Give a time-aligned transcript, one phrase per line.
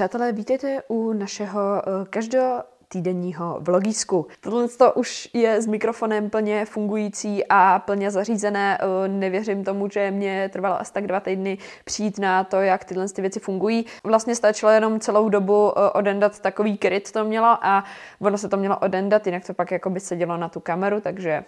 [0.00, 4.26] přátelé, vítejte u našeho uh, každého týdenního vlogísku.
[4.40, 8.78] Tohle to už je s mikrofonem plně fungující a plně zařízené.
[8.80, 13.08] Eh, nevěřím tomu, že mě trvalo asi tak dva týdny přijít na to, jak tyhle
[13.08, 13.86] ty věci fungují.
[14.04, 17.84] Vlastně stačilo jenom celou dobu eh, odendat takový kryt to mělo a
[18.20, 21.44] ono se to mělo odendat, jinak to pak jako by sedělo na tu kameru, takže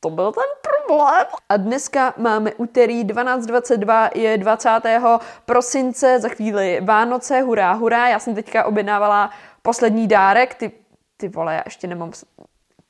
[0.00, 1.26] to byl ten problém.
[1.48, 4.70] A dneska máme úterý 12.22, je 20.
[5.46, 8.08] prosince, za chvíli Vánoce, hurá, hurá.
[8.08, 9.30] Já jsem teďka objednávala
[9.62, 10.72] poslední dárek, ty,
[11.16, 12.12] ty vole, já ještě nemám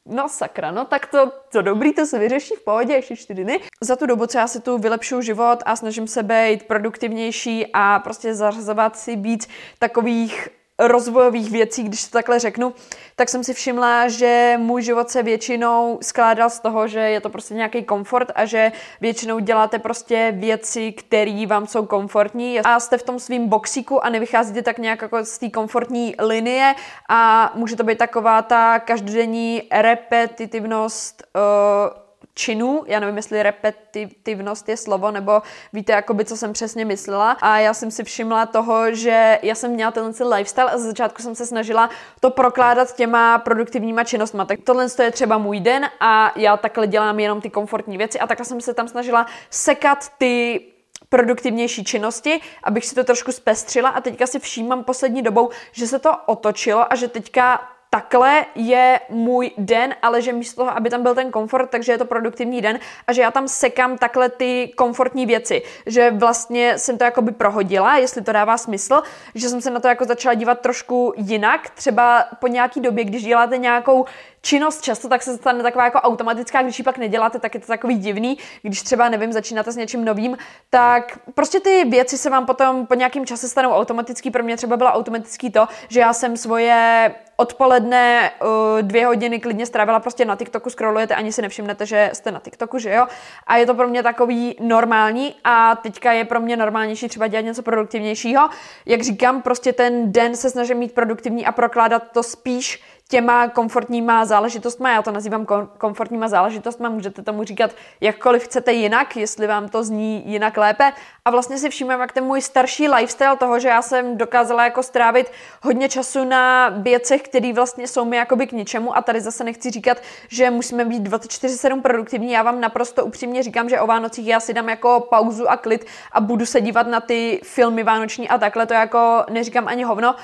[0.08, 3.60] No sakra, no tak to, to dobrý, to se vyřeší v pohodě ještě čtyři dny.
[3.80, 7.98] Za tu dobu, co já si tu vylepšuju život a snažím se být produktivnější a
[7.98, 12.74] prostě zařazovat si víc takových rozvojových věcí, když to takhle řeknu,
[13.16, 17.30] tak jsem si všimla, že můj život se většinou skládal z toho, že je to
[17.30, 22.60] prostě nějaký komfort a že většinou děláte prostě věci, které vám jsou komfortní.
[22.60, 26.74] A jste v tom svým boxíku a nevycházíte tak nějak jako z té komfortní linie.
[27.08, 32.05] A může to být taková ta každodenní repetitivnost uh,
[32.36, 32.84] činů.
[32.86, 35.42] Já nevím, jestli repetitivnost je slovo, nebo
[35.72, 37.32] víte, jakoby, co jsem přesně myslela.
[37.32, 41.22] A já jsem si všimla toho, že já jsem měla tenhle lifestyle a za začátku
[41.22, 44.44] jsem se snažila to prokládat těma produktivníma činnostma.
[44.44, 48.26] Tak tohle je třeba můj den a já takhle dělám jenom ty komfortní věci a
[48.26, 50.60] takhle jsem se tam snažila sekat ty
[51.08, 55.98] produktivnější činnosti, abych si to trošku zpestřila a teďka si všímám poslední dobou, že se
[55.98, 61.02] to otočilo a že teďka takhle je můj den, ale že místo toho, aby tam
[61.02, 64.72] byl ten komfort, takže je to produktivní den a že já tam sekám takhle ty
[64.76, 69.02] komfortní věci, že vlastně jsem to jakoby prohodila, jestli to dává smysl,
[69.34, 73.24] že jsem se na to jako začala dívat trošku jinak, třeba po nějaký době, když
[73.24, 74.04] děláte nějakou
[74.46, 77.66] činnost často, tak se stane taková jako automatická, když ji pak neděláte, tak je to
[77.66, 80.36] takový divný, když třeba, nevím, začínáte s něčím novým,
[80.70, 84.30] tak prostě ty věci se vám potom po nějakém čase stanou automatický.
[84.30, 88.48] Pro mě třeba byla automatický to, že já jsem svoje odpoledne uh,
[88.82, 92.78] dvě hodiny klidně strávila prostě na TikToku, scrollujete, ani si nevšimnete, že jste na TikToku,
[92.78, 93.06] že jo?
[93.46, 97.42] A je to pro mě takový normální a teďka je pro mě normálnější třeba dělat
[97.42, 98.48] něco produktivnějšího.
[98.86, 104.24] Jak říkám, prostě ten den se snažím mít produktivní a prokládat to spíš těma komfortníma
[104.24, 105.46] záležitostma, já to nazývám
[105.78, 110.92] komfortníma záležitostma, můžete tomu říkat jakkoliv chcete jinak, jestli vám to zní jinak lépe.
[111.24, 114.82] A vlastně si všímám, jak ten můj starší lifestyle toho, že já jsem dokázala jako
[114.82, 118.96] strávit hodně času na věcech, které vlastně jsou mi jakoby k ničemu.
[118.96, 123.68] A tady zase nechci říkat, že musíme být 24-7 produktivní, já vám naprosto upřímně říkám,
[123.68, 127.00] že o Vánocích já si dám jako pauzu a klid a budu se dívat na
[127.00, 130.14] ty filmy vánoční a takhle, to jako neříkám ani hovno,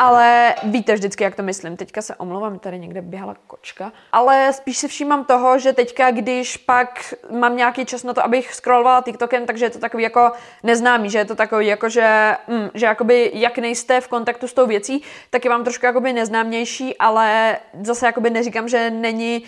[0.00, 1.76] ale víte vždycky, jak to myslím.
[1.76, 3.92] Teďka se omlouvám, tady někde běhala kočka.
[4.12, 8.54] Ale spíš si všímám toho, že teďka, když pak mám nějaký čas na to, abych
[8.54, 12.70] scrollovala TikTokem, takže je to takový jako neznámý, že je to takový jako, že, mm,
[12.74, 16.96] že jakoby jak nejste v kontaktu s tou věcí, tak je vám trošku jakoby neznámější,
[16.96, 19.44] ale zase jakoby neříkám, že není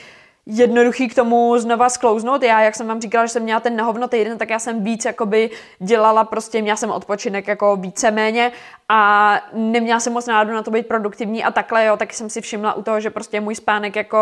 [0.46, 2.42] jednoduchý k tomu znova sklouznout.
[2.42, 5.04] Já, jak jsem vám říkala, že jsem měla ten nahovno týden, tak já jsem víc
[5.04, 8.52] jakoby dělala prostě, měla jsem odpočinek jako víceméně
[8.88, 12.40] a neměla jsem moc náladu na to být produktivní a takhle, jo, taky jsem si
[12.40, 14.18] všimla u toho, že prostě můj spánek jako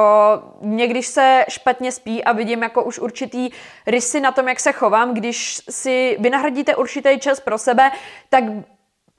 [0.61, 3.51] někdy se špatně spí a vidím jako už určitý
[3.87, 7.91] rysy na tom, jak se chovám, když si vynahradíte určitý čas pro sebe,
[8.29, 8.45] tak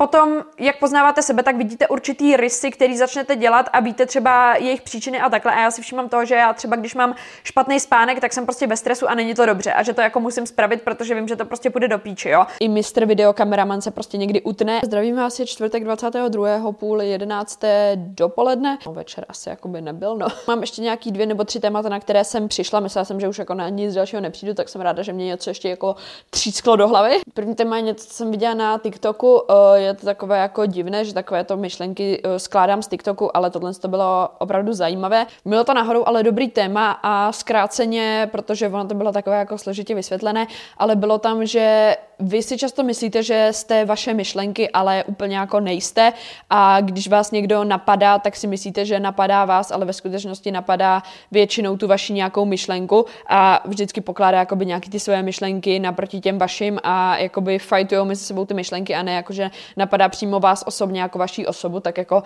[0.02, 4.82] Potom, jak poznáváte sebe, tak vidíte určitý rysy, který začnete dělat a víte třeba jejich
[4.82, 5.54] příčiny a takhle.
[5.54, 8.68] A já si všímám toho, že já třeba, když mám špatný spánek, tak jsem prostě
[8.68, 9.74] ve stresu a není to dobře.
[9.74, 12.46] A že to jako musím spravit, protože vím, že to prostě půjde do píči, jo.
[12.60, 14.80] I mistr videokameraman se prostě někdy utne.
[14.86, 16.72] Zdravím vás, je čtvrtek 22.
[16.72, 17.60] půl 11.
[17.96, 18.78] dopoledne.
[18.86, 20.28] No, večer asi jako by nebyl, no.
[20.48, 22.80] Mám ještě nějaký dvě nebo tři témata, na které jsem přišla.
[22.80, 25.50] Myslela jsem, že už jako na nic dalšího nepřijdu, tak jsem ráda, že mě něco
[25.50, 25.96] ještě jako
[26.30, 27.20] třísklo do hlavy.
[27.34, 29.42] První téma je něco, co jsem viděla na TikToku.
[29.74, 33.50] Je je to takové jako divné, že takové to myšlenky eh, skládám z TikToku, ale
[33.50, 35.26] tohle to bylo opravdu zajímavé.
[35.46, 39.96] Bylo to nahoru ale dobrý téma a zkráceně, protože ono to bylo takové jako složitě
[39.96, 40.48] vysvětlené,
[40.78, 45.60] ale bylo tam, že vy si často myslíte, že jste vaše myšlenky, ale úplně jako
[45.60, 46.14] nejste
[46.50, 51.04] a když vás někdo napadá, tak si myslíte, že napadá vás, ale ve skutečnosti napadá
[51.32, 56.38] většinou tu vaši nějakou myšlenku a vždycky pokládá jakoby nějaký ty své myšlenky naproti těm
[56.38, 61.02] vašim a jakoby fightujou mezi sebou ty myšlenky a ne jakože napadá přímo vás osobně
[61.02, 62.24] jako vaší osobu, tak jako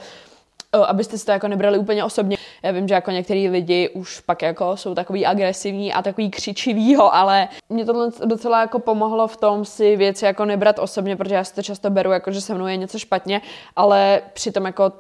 [0.88, 2.38] abyste si to jako nebrali úplně osobně.
[2.64, 7.16] Já vím, že jako některý lidi už pak jako jsou takový agresivní a takový křičivýho,
[7.16, 11.44] ale mě to docela jako pomohlo v tom si věci jako nebrat osobně, protože já
[11.44, 13.42] si to často beru jako, že se mnou je něco špatně,
[13.76, 14.92] ale přitom jako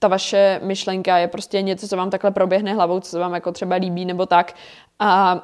[0.00, 3.52] ta vaše myšlenka je prostě něco, co vám takhle proběhne hlavou, co se vám jako
[3.52, 4.54] třeba líbí nebo tak.
[4.98, 5.40] A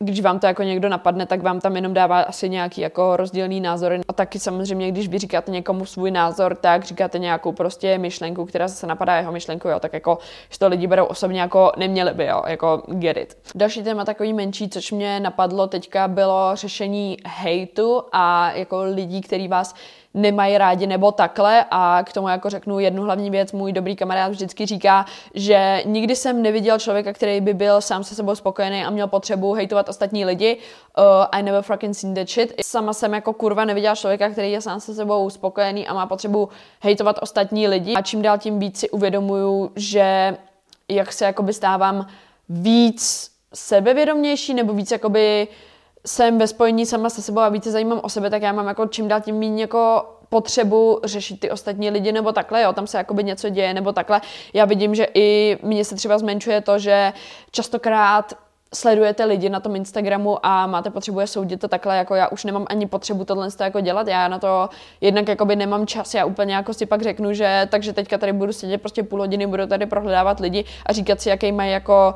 [0.00, 3.60] když vám to jako někdo napadne, tak vám tam jenom dává asi nějaký jako rozdílný
[3.60, 3.98] názor.
[4.08, 8.68] A taky samozřejmě, když vy říkáte někomu svůj názor, tak říkáte nějakou prostě myšlenku, která
[8.68, 10.18] se napadá jeho myšlenku, jo, tak jako,
[10.50, 13.36] že to lidi berou osobně jako neměli by, jo, jako get it.
[13.54, 19.48] Další téma takový menší, což mě napadlo teďka, bylo řešení hejtu a jako lidí, který
[19.48, 19.74] vás
[20.16, 24.30] nemají rádi nebo takhle a k tomu jako řeknu jednu hlavní věc, můj dobrý kamarád
[24.30, 28.90] vždycky říká, že nikdy jsem neviděl člověka, který by byl sám se sebou spokojený a
[28.90, 30.56] měl potřebu hejtovat ostatní lidi.
[30.98, 32.52] Uh, I never fucking seen that shit.
[32.64, 36.48] Sama jsem jako kurva neviděla člověka, který je sám se sebou spokojený a má potřebu
[36.80, 40.36] hejtovat ostatní lidi a čím dál tím víc si uvědomuju, že
[40.88, 42.06] jak se jakoby stávám
[42.48, 45.48] víc sebevědomější nebo víc jakoby
[46.06, 48.86] jsem ve spojení sama se sebou a více zajímám o sebe, tak já mám jako
[48.86, 52.98] čím dál tím méně jako potřebu řešit ty ostatní lidi nebo takhle, jo, tam se
[52.98, 54.20] jakoby něco děje nebo takhle.
[54.52, 57.12] Já vidím, že i mně se třeba zmenšuje to, že
[57.50, 58.32] častokrát
[58.74, 62.44] sledujete lidi na tom Instagramu a máte potřebu je soudit to takhle, jako já už
[62.44, 64.68] nemám ani potřebu tohle jako dělat, já na to
[65.00, 68.52] jednak jakoby nemám čas, já úplně jako si pak řeknu, že takže teďka tady budu
[68.52, 72.14] sedět prostě půl hodiny, budu tady prohledávat lidi a říkat si, jaký mají jako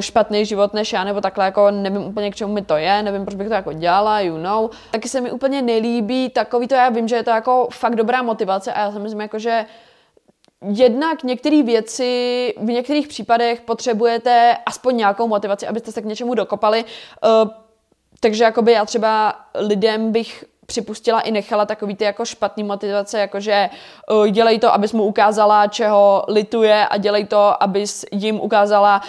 [0.00, 3.24] špatný život než já, nebo takhle jako nevím úplně k čemu mi to je, nevím,
[3.24, 4.70] proč bych to jako dělala, you know.
[4.90, 8.22] Taky se mi úplně nelíbí takový to, já vím, že je to jako fakt dobrá
[8.22, 9.64] motivace a já si myslím jako, že
[10.68, 16.84] jednak některé věci v některých případech potřebujete aspoň nějakou motivaci, abyste se k něčemu dokopali.
[16.84, 17.50] Uh,
[18.20, 23.70] takže jakoby já třeba lidem bych připustila i nechala takový ty jako špatný motivace, jakože
[24.10, 29.02] uh, dělej to, abys mu ukázala, čeho lituje a dělej to, abys jim ukázala,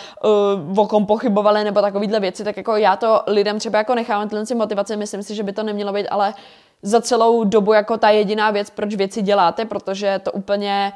[0.71, 4.29] uh, o kom pochybovali nebo takovýhle věci, tak jako já to lidem třeba jako nechávám
[4.29, 6.33] tyhle si motivace, myslím si, že by to nemělo být, ale
[6.81, 10.93] za celou dobu jako ta jediná věc, proč věci děláte, protože to úplně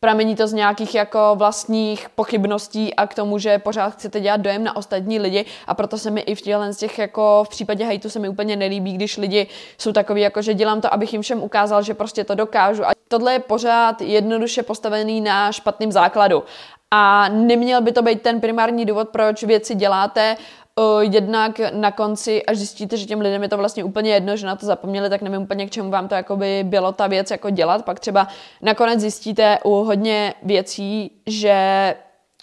[0.00, 4.64] Pramení to z nějakých jako vlastních pochybností a k tomu, že pořád chcete dělat dojem
[4.64, 7.84] na ostatní lidi a proto se mi i v těchto z těch jako v případě
[7.84, 9.46] hejtu se mi úplně nelíbí, když lidi
[9.78, 12.90] jsou takový jako, že dělám to, abych jim všem ukázal, že prostě to dokážu a
[13.08, 16.42] tohle je pořád jednoduše postavený na špatném základu.
[16.90, 20.36] A neměl by to být ten primární důvod, proč věci děláte,
[20.80, 24.46] Uh, jednak na konci, až zjistíte, že těm lidem je to vlastně úplně jedno, že
[24.46, 27.50] na to zapomněli, tak nevím úplně, k čemu vám to jakoby bylo ta věc jako
[27.50, 27.84] dělat.
[27.84, 28.28] Pak třeba
[28.62, 31.94] nakonec zjistíte u hodně věcí, že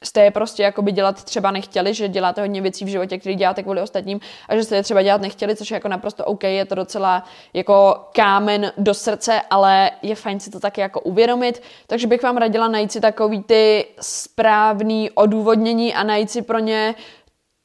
[0.04, 3.64] jste je prostě jakoby dělat třeba nechtěli, že děláte hodně věcí v životě, které děláte
[3.64, 4.20] kvůli ostatním
[4.50, 7.24] a že jste je třeba dělat nechtěli, což je jako naprosto OK, je to docela
[7.54, 12.38] jako kámen do srdce, ale je fajn si to taky jako uvědomit, takže bych vám
[12.38, 16.96] radila najít si takový ty správný odůvodnění a najít si pro ně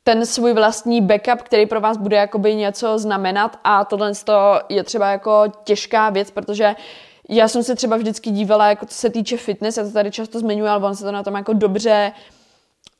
[0.04, 4.12] ten svůj vlastní backup, který pro vás bude jakoby něco znamenat a tohle
[4.68, 6.74] je třeba jako těžká věc, protože
[7.28, 10.38] já jsem se třeba vždycky dívala, jako co se týče fitness, já to tady často
[10.38, 12.12] zmiňuji, ale on se to na tom jako dobře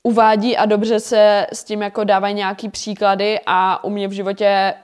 [0.02, 4.74] uvádí a dobře se s tím jako dávají nějaký příklady a u mě v životě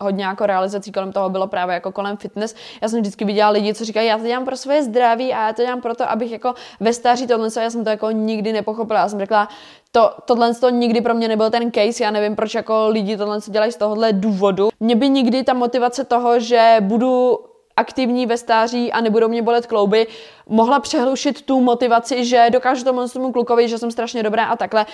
[0.00, 2.54] hodně jako realizací kolem toho bylo právě jako kolem fitness.
[2.82, 5.52] Já jsem vždycky viděla lidi, co říkají, já to dělám pro svoje zdraví a já
[5.52, 9.00] to dělám proto, abych jako ve stáří tohle, já jsem to jako nikdy nepochopila.
[9.00, 9.48] Já jsem řekla,
[9.92, 13.38] to, tohle to nikdy pro mě nebyl ten case, já nevím, proč jako lidi tohle
[13.48, 14.68] dělají z tohohle důvodu.
[14.80, 17.38] Mě by nikdy ta motivace toho, že budu
[17.76, 20.06] aktivní ve stáří a nebudou mě bolet klouby,
[20.48, 24.86] mohla přehlušit tu motivaci, že dokážu tomu klukovi, že jsem strašně dobrá a takhle.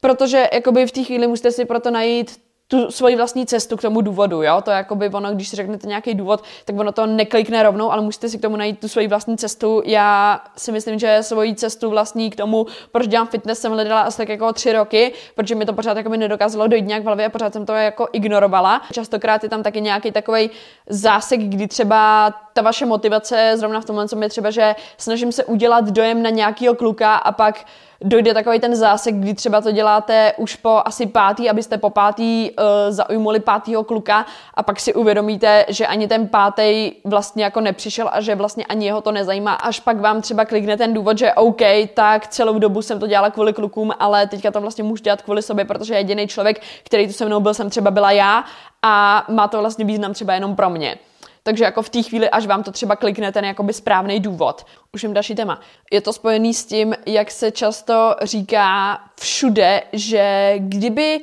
[0.00, 2.40] Protože jakoby v té chvíli musíte si proto najít
[2.72, 4.60] tu svoji vlastní cestu k tomu důvodu, jo?
[4.64, 7.92] To je jako by ono, když si řeknete nějaký důvod, tak ono to neklikne rovnou,
[7.92, 9.82] ale musíte si k tomu najít tu svoji vlastní cestu.
[9.84, 14.16] Já si myslím, že svoji cestu vlastní k tomu, proč dělám fitness, jsem hledala asi
[14.16, 17.28] tak jako tři roky, protože mi to pořád jako nedokázalo dojít nějak v hlavě a
[17.28, 18.82] pořád jsem to jako ignorovala.
[18.92, 20.50] Častokrát je tam taky nějaký takový
[20.88, 25.44] zásek, kdy třeba ta vaše motivace, zrovna v tomhle, co je třeba, že snažím se
[25.44, 27.64] udělat dojem na nějakého kluka a pak
[28.04, 32.50] dojde takový ten zásek, kdy třeba to děláte už po asi pátý, abyste po pátý
[32.50, 38.08] uh, zaujmuli pátýho kluka a pak si uvědomíte, že ani ten pátý vlastně jako nepřišel
[38.12, 39.54] a že vlastně ani jeho to nezajímá.
[39.54, 41.60] Až pak vám třeba klikne ten důvod, že OK,
[41.94, 45.42] tak celou dobu jsem to dělala kvůli klukům, ale teďka to vlastně můžu dělat kvůli
[45.42, 48.44] sobě, protože jediný člověk, který tu se mnou byl, jsem třeba byla já
[48.82, 50.98] a má to vlastně význam třeba jenom pro mě.
[51.42, 54.66] Takže jako v té chvíli, až vám to třeba klikne ten jakoby správný důvod.
[54.92, 55.60] Už jim další téma.
[55.92, 61.20] Je to spojený s tím, jak se často říká všude, že kdyby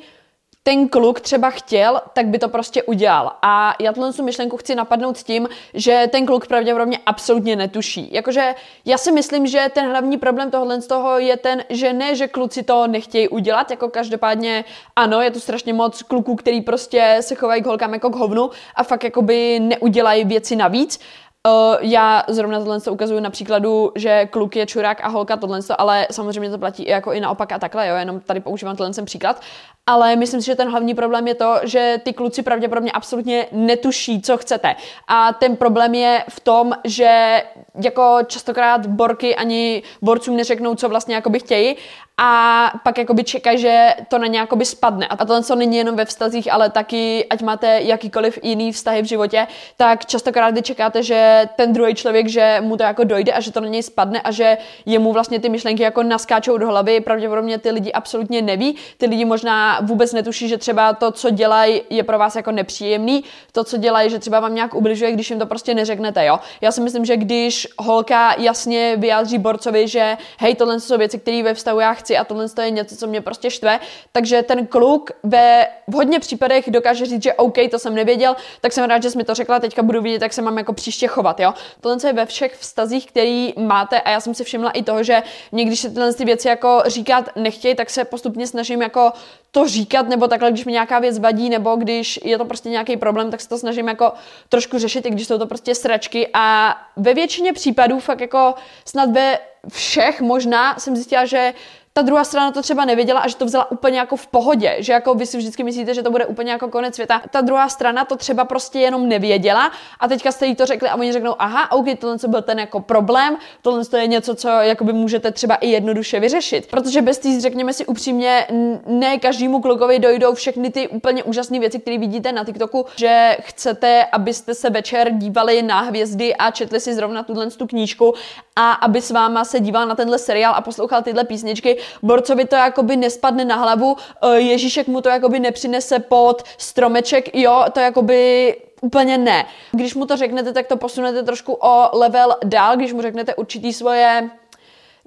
[0.62, 3.32] ten kluk třeba chtěl, tak by to prostě udělal.
[3.42, 8.08] A já tuhle myšlenku chci napadnout s tím, že ten kluk pravděpodobně absolutně netuší.
[8.12, 12.14] Jakože já si myslím, že ten hlavní problém tohle z toho je ten, že ne,
[12.14, 14.64] že kluci to nechtějí udělat, jako každopádně
[14.96, 18.50] ano, je to strašně moc kluků, který prostě se chovají k holkám jako k hovnu
[18.74, 21.00] a fakt jakoby neudělají věci navíc,
[21.48, 25.60] Uh, já zrovna tohle to ukazuju na příkladu, že kluk je čurák a holka tohle,
[25.78, 29.04] ale samozřejmě to platí i jako i naopak a takhle, jo, jenom tady používám tenhle
[29.04, 29.42] příklad.
[29.86, 34.22] Ale myslím si, že ten hlavní problém je to, že ty kluci pravděpodobně absolutně netuší,
[34.22, 34.76] co chcete.
[35.08, 37.42] A ten problém je v tom, že
[37.84, 41.76] jako častokrát borky ani borcům neřeknou, co vlastně jakoby chtějí
[42.22, 45.06] a pak jakoby čekají, že to na ně jakoby spadne.
[45.06, 49.04] A tohle co není jenom ve vztazích, ale taky, ať máte jakýkoliv jiný vztahy v
[49.04, 49.46] životě,
[49.76, 53.52] tak častokrát, kdy čekáte, že ten druhý člověk, že mu to jako dojde a že
[53.52, 57.58] to na něj spadne a že jemu vlastně ty myšlenky jako naskáčou do hlavy, pravděpodobně
[57.58, 58.76] ty lidi absolutně neví.
[58.96, 63.24] Ty lidi možná vůbec netuší, že třeba to, co dělají, je pro vás jako nepříjemný.
[63.52, 66.38] To, co dělají, že třeba vám nějak ubližuje, když jim to prostě neřeknete, jo.
[66.60, 71.42] Já si myslím, že když holka jasně vyjádří borcovi, že hej, tohle jsou věci, které
[71.42, 73.80] ve vztahu já chci, chci a tohle je něco, co mě prostě štve.
[74.12, 78.72] Takže ten kluk ve v hodně případech dokáže říct, že OK, to jsem nevěděl, tak
[78.72, 81.06] jsem rád, že jsi mi to řekla, teďka budu vidět, jak se mám jako příště
[81.06, 81.54] chovat, jo.
[81.80, 85.22] Tohle je ve všech vztazích, který máte a já jsem si všimla i toho, že
[85.52, 89.12] někdy se tyhle ty věci jako říkat nechtějí, tak se postupně snažím jako
[89.50, 92.96] to říkat, nebo takhle, když mi nějaká věc vadí, nebo když je to prostě nějaký
[92.96, 94.12] problém, tak se to snažím jako
[94.48, 98.54] trošku řešit, i když jsou to prostě sračky a ve většině případů fakt jako
[98.84, 99.38] snad ve
[99.68, 101.54] všech možná jsem zjistila, že
[101.92, 104.92] ta druhá strana to třeba nevěděla a že to vzala úplně jako v pohodě, že
[104.92, 107.22] jako vy si vždycky myslíte, že to bude úplně jako konec světa.
[107.30, 110.94] Ta druhá strana to třeba prostě jenom nevěděla a teďka jste jí to řekli a
[110.94, 114.48] oni řeknou, aha, OK, tohle co byl ten jako problém, tohle to je něco, co
[114.48, 116.66] jakoby můžete třeba i jednoduše vyřešit.
[116.70, 118.46] Protože bez tý, řekněme si upřímně,
[118.86, 124.04] ne každému klukovi dojdou všechny ty úplně úžasné věci, které vidíte na TikToku, že chcete,
[124.12, 128.14] abyste se večer dívali na hvězdy a četli si zrovna tuhle tu knížku
[128.56, 132.56] a aby s váma se díval na tenhle seriál a poslouchal tyhle písničky, borcovi to
[132.56, 138.56] jakoby nespadne na hlavu, e, Ježíšek mu to jakoby nepřinese pod stromeček, jo, to jakoby
[138.80, 139.46] úplně ne.
[139.72, 143.72] Když mu to řeknete, tak to posunete trošku o level dál, když mu řeknete určitý
[143.72, 144.30] svoje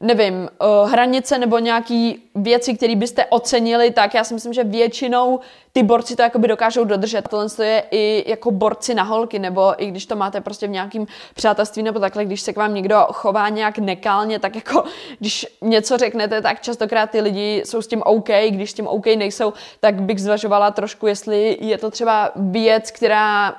[0.04, 5.40] nevím, uh, hranice nebo nějaký věci, které byste ocenili, tak já si myslím, že většinou
[5.74, 7.28] ty borci to jakoby dokážou dodržet.
[7.30, 11.06] Tohle je i jako borci na holky, nebo i když to máte prostě v nějakém
[11.36, 14.84] přátelství nebo takhle, když se k vám někdo chová nějak nekálně, tak jako
[15.20, 19.06] když něco řeknete, tak častokrát ty lidi jsou s tím OK, když s tím OK
[19.06, 23.56] nejsou, tak bych zvažovala trošku, jestli je to třeba věc, která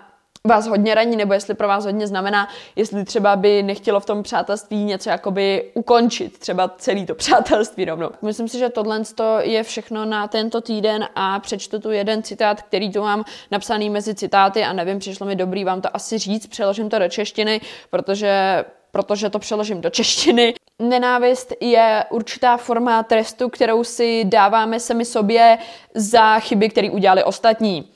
[0.49, 4.23] vás hodně raní, nebo jestli pro vás hodně znamená, jestli třeba by nechtělo v tom
[4.23, 8.11] přátelství něco jakoby ukončit, třeba celý to přátelství rovnou.
[8.23, 9.03] Myslím si, že tohle
[9.41, 14.15] je všechno na tento týden a přečtu tu jeden citát, který tu mám napsaný mezi
[14.15, 17.61] citáty a nevím, přišlo mi dobrý vám to asi říct, přeložím to do češtiny,
[17.91, 20.55] protože protože to přeložím do češtiny.
[20.83, 25.59] Nenávist je určitá forma trestu, kterou si dáváme sami sobě
[25.95, 27.94] za chyby, které udělali ostatní.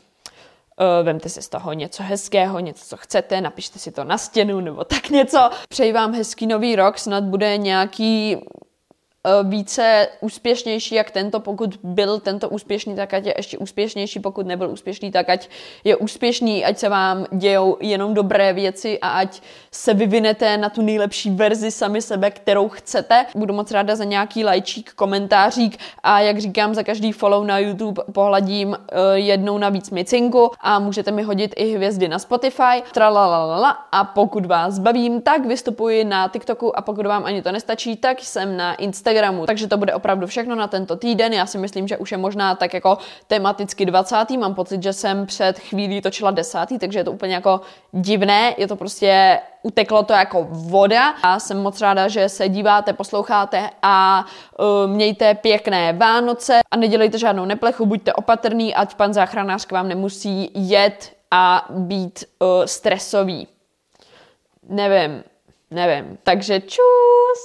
[0.80, 4.60] Uh, vemte si z toho něco hezkého, něco, co chcete, napište si to na stěnu
[4.60, 5.50] nebo tak něco.
[5.68, 8.67] Přeji vám hezký nový rok, snad bude nějaký Eh,
[9.42, 14.70] více úspěšnější jak tento, pokud byl tento úspěšný, tak ať je ještě úspěšnější, pokud nebyl
[14.70, 15.48] úspěšný, tak ať
[15.84, 20.82] je úspěšný, ať se vám dějou jenom dobré věci a ať se vyvinete na tu
[20.82, 23.26] nejlepší verzi sami sebe, kterou chcete.
[23.34, 28.02] Budu moc ráda za nějaký lajčík, komentářík a jak říkám, za každý follow na YouTube
[28.12, 28.76] pohladím uh,
[29.14, 32.82] jednou navíc micinku a můžete mi hodit i hvězdy na Spotify.
[32.92, 33.70] Tralalala.
[33.92, 38.20] A pokud vás bavím, tak vystupuji na TikToku a pokud vám ani to nestačí, tak
[38.20, 39.46] jsem na Instagramu Instagramu.
[39.46, 41.32] Takže to bude opravdu všechno na tento týden.
[41.32, 44.30] Já si myslím, že už je možná tak jako tematicky 20.
[44.30, 46.58] Mám pocit, že jsem před chvílí točila 10.
[46.80, 47.60] takže je to úplně jako
[47.92, 48.54] divné.
[48.58, 53.70] Je to prostě uteklo to jako voda a jsem moc ráda, že se díváte, posloucháte
[53.82, 54.24] a
[54.58, 59.88] uh, mějte pěkné Vánoce a nedělejte žádnou neplechu, buďte opatrný, ať pan záchranář k vám
[59.88, 63.48] nemusí jet a být uh, stresový.
[64.68, 65.24] Nevím,
[65.70, 66.18] nevím.
[66.22, 67.40] Takže čus!